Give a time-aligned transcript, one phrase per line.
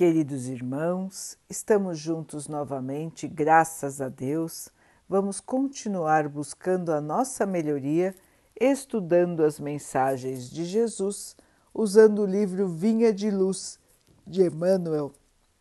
[0.00, 4.70] Queridos irmãos, estamos juntos novamente, graças a Deus.
[5.06, 8.14] Vamos continuar buscando a nossa melhoria,
[8.58, 11.36] estudando as mensagens de Jesus,
[11.74, 13.78] usando o livro Vinha de Luz
[14.26, 15.12] de Emmanuel,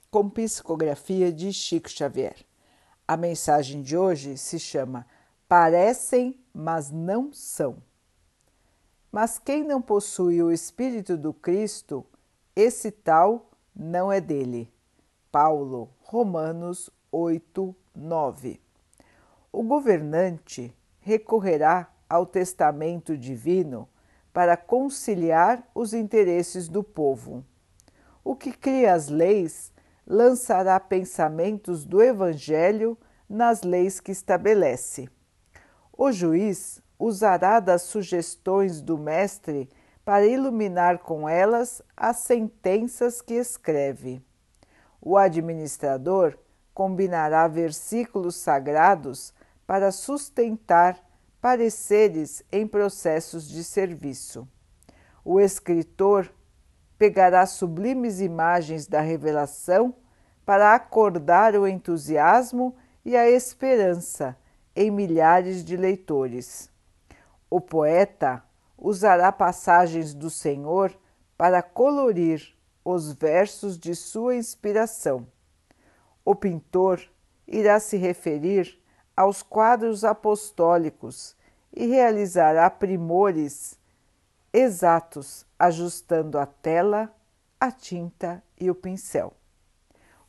[0.10, 2.38] com psicografia de Chico Xavier.
[3.06, 5.06] A mensagem de hoje se chama
[5.50, 7.84] Parecem, mas não são.
[9.12, 12.06] Mas quem não possui o Espírito do Cristo,
[12.56, 13.49] esse tal
[13.80, 14.70] não é dele.
[15.32, 18.60] Paulo, Romanos 8, 9.
[19.54, 23.88] O governante recorrerá ao testamento divino
[24.34, 27.46] para conciliar os interesses do povo.
[28.22, 29.72] O que cria as leis
[30.06, 32.98] lançará pensamentos do Evangelho
[33.30, 35.08] nas leis que estabelece.
[35.98, 39.70] O juiz usará das sugestões do Mestre
[40.10, 44.20] para iluminar com elas as sentenças que escreve.
[45.00, 46.36] O administrador
[46.74, 49.32] combinará versículos sagrados
[49.68, 51.00] para sustentar
[51.40, 54.48] pareceres em processos de serviço.
[55.24, 56.34] O escritor
[56.98, 59.94] pegará sublimes imagens da revelação
[60.44, 64.36] para acordar o entusiasmo e a esperança
[64.76, 66.68] em milhares de leitores.
[67.48, 68.44] O poeta
[68.80, 70.98] usará passagens do Senhor
[71.38, 75.28] para colorir os versos de sua inspiração.
[76.24, 77.02] O pintor
[77.48, 78.80] irá se referir
[79.16, 81.36] aos quadros apostólicos
[81.74, 83.78] e realizará primores
[84.52, 87.14] exatos, ajustando a tela,
[87.60, 89.34] a tinta e o pincel.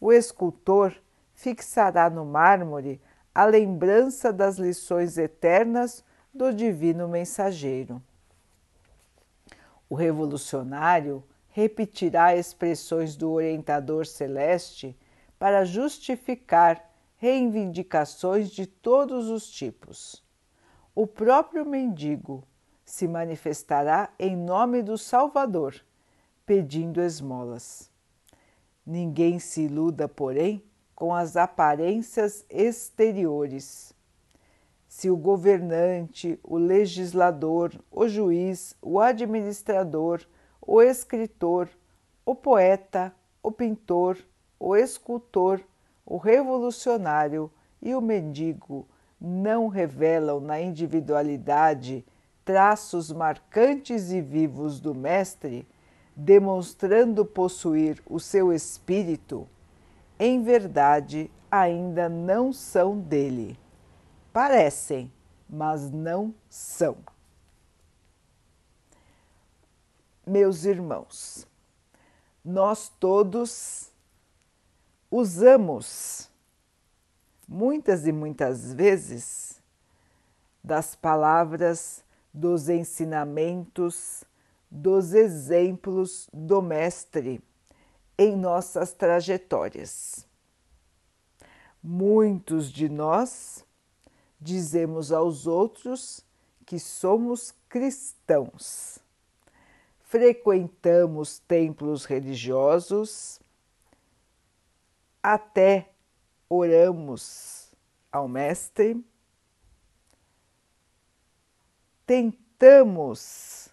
[0.00, 0.94] O escultor
[1.34, 3.00] fixará no mármore
[3.34, 8.02] a lembrança das lições eternas do Divino Mensageiro.
[9.90, 14.96] O revolucionário repetirá expressões do orientador celeste
[15.36, 20.24] para justificar reivindicações de todos os tipos.
[20.94, 22.44] O próprio mendigo
[22.84, 25.74] se manifestará em nome do Salvador,
[26.46, 27.90] pedindo esmolas.
[28.86, 30.64] Ninguém se iluda, porém,
[30.94, 33.92] com as aparências exteriores
[34.90, 40.20] se o governante, o legislador, o juiz, o administrador,
[40.60, 41.68] o escritor,
[42.26, 44.18] o poeta, o pintor,
[44.58, 45.60] o escultor,
[46.04, 47.48] o revolucionário
[47.80, 48.84] e o mendigo
[49.20, 52.04] não revelam na individualidade
[52.44, 55.68] traços marcantes e vivos do Mestre,
[56.16, 59.46] demonstrando possuir o seu espírito,
[60.18, 63.56] em verdade ainda não são dele
[64.32, 65.12] parecem,
[65.48, 66.98] mas não são.
[70.26, 71.46] Meus irmãos,
[72.44, 73.90] nós todos
[75.10, 76.30] usamos
[77.48, 79.60] muitas e muitas vezes
[80.62, 84.24] das palavras, dos ensinamentos,
[84.70, 87.42] dos exemplos do Mestre
[88.16, 90.26] em nossas trajetórias.
[91.82, 93.64] Muitos de nós
[94.40, 96.24] dizemos aos outros
[96.64, 98.98] que somos cristãos.
[100.02, 103.40] Frequentamos templos religiosos,
[105.22, 105.92] até
[106.48, 107.70] oramos
[108.10, 109.04] ao Mestre,
[112.06, 113.68] tentamos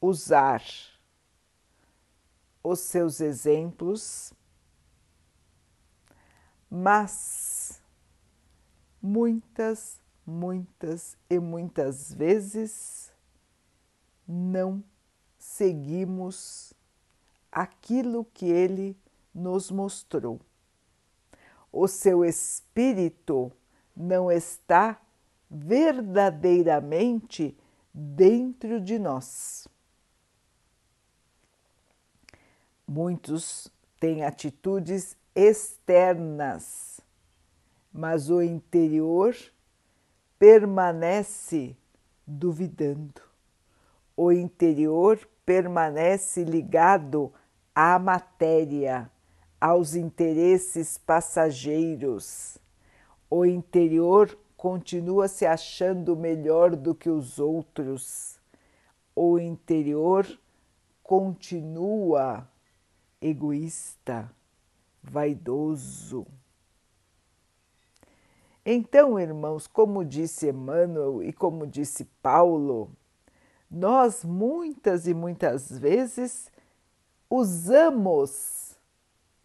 [0.00, 0.62] usar
[2.62, 4.34] os seus exemplos,
[6.70, 7.55] mas
[9.06, 13.12] muitas, muitas e muitas vezes
[14.26, 14.82] não
[15.38, 16.74] seguimos
[17.52, 18.96] aquilo que ele
[19.32, 20.40] nos mostrou.
[21.70, 23.52] O seu espírito
[23.96, 25.00] não está
[25.48, 27.56] verdadeiramente
[27.94, 29.68] dentro de nós.
[32.88, 33.70] Muitos
[34.00, 36.96] têm atitudes externas
[37.96, 39.34] mas o interior
[40.38, 41.74] permanece
[42.26, 43.22] duvidando.
[44.14, 47.32] O interior permanece ligado
[47.74, 49.10] à matéria,
[49.58, 52.58] aos interesses passageiros.
[53.30, 58.38] O interior continua se achando melhor do que os outros.
[59.14, 60.26] O interior
[61.02, 62.46] continua
[63.22, 64.30] egoísta,
[65.02, 66.26] vaidoso.
[68.68, 72.90] Então, irmãos, como disse Emmanuel e como disse Paulo,
[73.70, 76.50] nós muitas e muitas vezes
[77.30, 78.76] usamos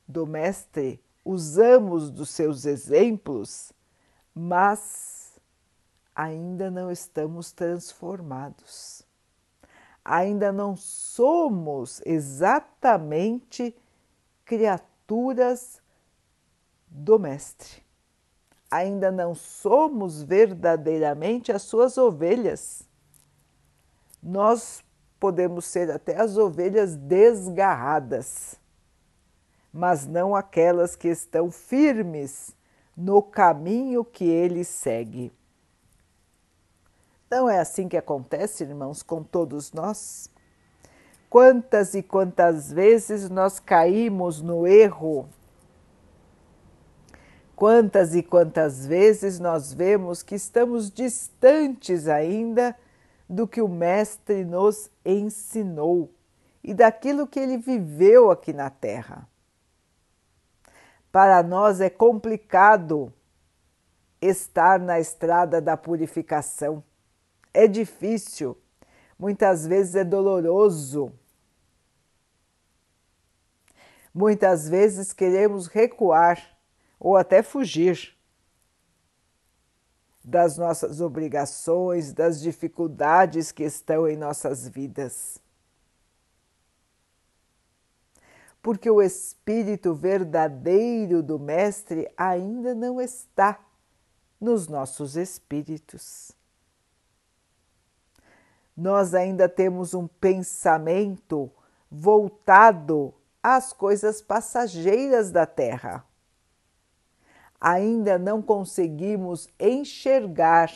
[0.08, 3.72] do Mestre, usamos dos seus exemplos,
[4.34, 5.40] mas
[6.16, 9.04] ainda não estamos transformados.
[10.04, 13.78] Ainda não somos exatamente
[14.44, 15.80] criaturas
[16.90, 17.84] do Mestre.
[18.72, 22.88] Ainda não somos verdadeiramente as suas ovelhas.
[24.24, 24.82] Nós
[25.20, 28.56] podemos ser até as ovelhas desgarradas,
[29.74, 32.56] mas não aquelas que estão firmes
[32.96, 35.34] no caminho que ele segue.
[37.30, 40.30] Não é assim que acontece, irmãos, com todos nós?
[41.30, 45.30] Quantas e quantas vezes nós caímos no erro?
[47.62, 52.76] Quantas e quantas vezes nós vemos que estamos distantes ainda
[53.30, 56.12] do que o Mestre nos ensinou
[56.64, 59.30] e daquilo que ele viveu aqui na Terra.
[61.12, 63.14] Para nós é complicado
[64.20, 66.84] estar na estrada da purificação.
[67.54, 68.58] É difícil,
[69.20, 71.14] muitas vezes é doloroso.
[74.12, 76.51] Muitas vezes queremos recuar
[77.04, 78.16] ou até fugir
[80.24, 85.42] das nossas obrigações, das dificuldades que estão em nossas vidas.
[88.62, 93.60] Porque o Espírito verdadeiro do Mestre ainda não está
[94.40, 96.32] nos nossos espíritos.
[98.78, 101.52] Nós ainda temos um pensamento
[101.90, 103.12] voltado
[103.42, 106.06] às coisas passageiras da terra
[107.62, 110.74] ainda não conseguimos enxergar,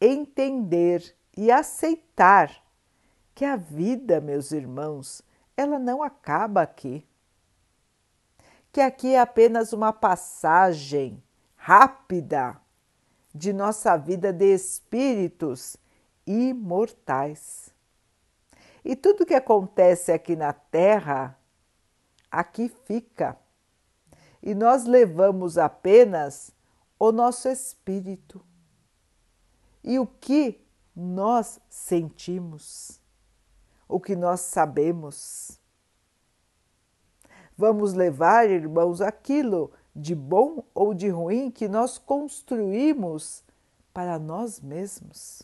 [0.00, 2.64] entender e aceitar
[3.34, 5.20] que a vida, meus irmãos,
[5.56, 7.04] ela não acaba aqui.
[8.70, 11.20] Que aqui é apenas uma passagem
[11.56, 12.56] rápida
[13.34, 15.76] de nossa vida de espíritos
[16.24, 17.74] imortais.
[18.84, 21.36] E tudo que acontece aqui na Terra,
[22.30, 23.36] aqui fica
[24.42, 26.52] e nós levamos apenas
[26.98, 28.44] o nosso espírito
[29.82, 30.60] e o que
[30.94, 33.00] nós sentimos,
[33.88, 35.58] o que nós sabemos.
[37.56, 43.42] Vamos levar, irmãos, aquilo de bom ou de ruim que nós construímos
[43.92, 45.42] para nós mesmos.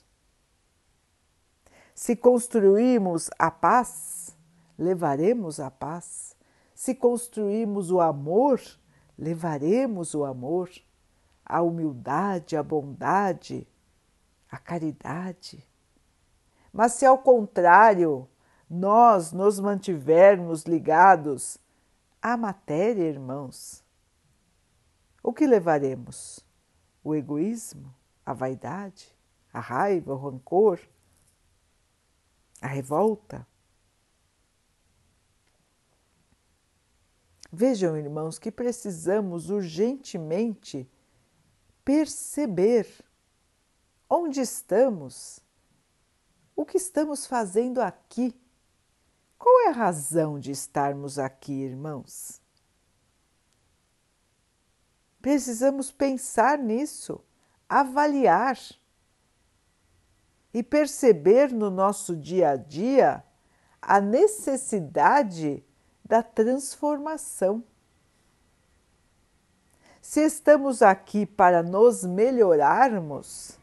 [1.94, 4.37] Se construímos a paz,
[4.78, 6.37] levaremos a paz.
[6.75, 8.60] Se construímos o amor,
[9.18, 10.70] levaremos o amor,
[11.44, 13.66] a humildade, a bondade,
[14.50, 15.66] a caridade.
[16.72, 18.28] Mas se ao contrário
[18.68, 21.56] nós nos mantivermos ligados
[22.20, 23.84] à matéria, irmãos,
[25.22, 26.44] o que levaremos?
[27.02, 29.14] O egoísmo, a vaidade,
[29.52, 30.80] a raiva, o rancor,
[32.60, 33.46] a revolta?
[37.58, 40.87] Vejam, irmãos, que precisamos urgentemente
[41.82, 42.87] perceber
[44.11, 45.41] onde estamos,
[46.55, 48.38] o que estamos fazendo aqui.
[49.38, 52.43] Qual é a razão de estarmos aqui, irmãos?
[55.22, 57.25] Precisamos pensar nisso,
[57.67, 58.58] avaliar
[60.53, 63.25] e perceber no nosso dia a dia
[63.81, 65.65] a necessidade
[66.06, 67.63] da transformação.
[70.01, 73.58] Se estamos aqui para nos melhorarmos,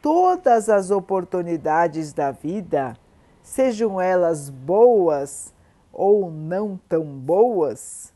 [0.00, 2.96] todas as oportunidades da vida,
[3.42, 5.52] sejam elas boas
[5.92, 8.14] ou não tão boas,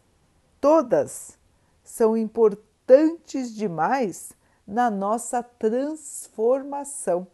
[0.59, 1.39] todas
[1.85, 4.33] são importantes demais
[4.67, 7.27] na nossa transformação.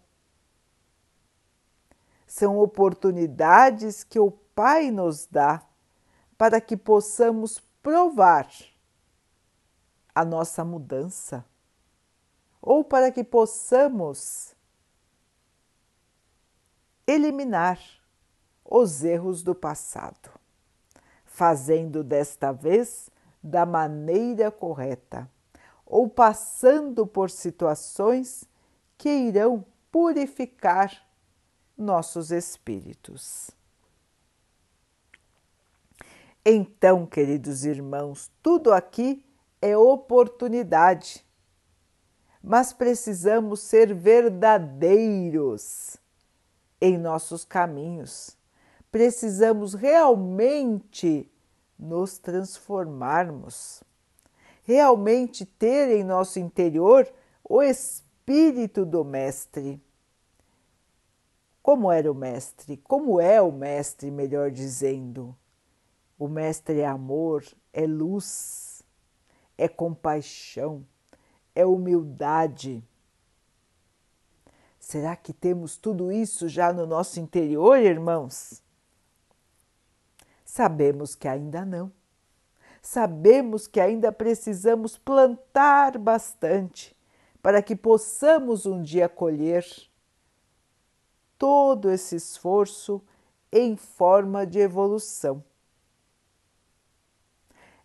[2.26, 5.62] São oportunidades que o Pai nos dá
[6.42, 8.50] para que possamos provar
[10.12, 11.44] a nossa mudança
[12.60, 14.52] ou para que possamos
[17.06, 17.78] eliminar
[18.64, 20.30] os erros do passado,
[21.24, 23.08] fazendo desta vez
[23.40, 25.30] da maneira correta
[25.86, 28.42] ou passando por situações
[28.98, 31.06] que irão purificar
[31.78, 33.61] nossos espíritos.
[36.44, 39.24] Então, queridos irmãos, tudo aqui
[39.60, 41.24] é oportunidade,
[42.42, 45.96] mas precisamos ser verdadeiros
[46.80, 48.36] em nossos caminhos.
[48.90, 51.30] Precisamos realmente
[51.78, 53.84] nos transformarmos,
[54.64, 57.08] realmente ter em nosso interior
[57.44, 59.80] o espírito do Mestre.
[61.62, 62.78] Como era o Mestre?
[62.78, 65.36] Como é o Mestre, melhor dizendo?
[66.22, 68.84] O Mestre é amor, é luz,
[69.58, 70.86] é compaixão,
[71.52, 72.80] é humildade.
[74.78, 78.62] Será que temos tudo isso já no nosso interior, irmãos?
[80.44, 81.90] Sabemos que ainda não.
[82.80, 86.96] Sabemos que ainda precisamos plantar bastante
[87.42, 89.66] para que possamos um dia colher
[91.36, 93.02] todo esse esforço
[93.50, 95.42] em forma de evolução.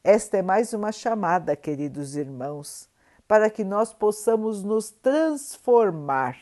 [0.07, 2.87] Esta é mais uma chamada, queridos irmãos,
[3.27, 6.39] para que nós possamos nos transformar,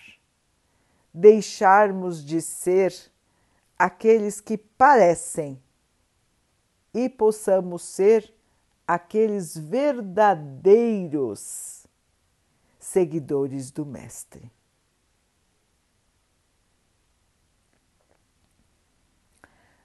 [1.11, 2.93] deixarmos de ser
[3.75, 5.59] aqueles que parecem
[6.93, 8.31] e possamos ser
[8.87, 10.27] aqueles verdadeiros
[12.77, 14.51] seguidores do Mestre.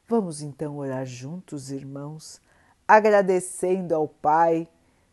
[0.06, 2.42] Vamos então orar juntos, irmãos,
[2.90, 4.66] agradecendo ao Pai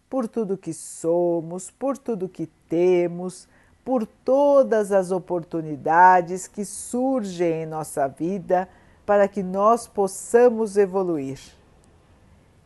[0.09, 3.47] por tudo que somos, por tudo que temos,
[3.85, 8.67] por todas as oportunidades que surgem em nossa vida
[9.05, 11.39] para que nós possamos evoluir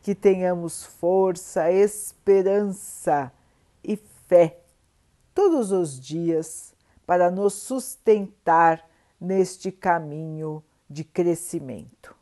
[0.00, 3.30] que tenhamos força, esperança
[3.84, 4.60] e fé
[5.34, 6.74] todos os dias
[7.06, 8.82] para nos sustentar
[9.20, 12.21] neste caminho de crescimento.